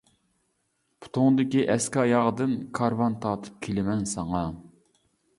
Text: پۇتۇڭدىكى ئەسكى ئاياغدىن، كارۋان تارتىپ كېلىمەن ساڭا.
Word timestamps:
پۇتۇڭدىكى 1.05 1.59
ئەسكى 1.73 1.99
ئاياغدىن، 2.03 2.55
كارۋان 2.79 3.17
تارتىپ 3.25 3.59
كېلىمەن 3.67 4.01
ساڭا. 4.13 4.41